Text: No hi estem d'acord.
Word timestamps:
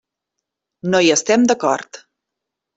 No 0.95 1.03
hi 1.07 1.13
estem 1.17 1.47
d'acord. 1.53 2.05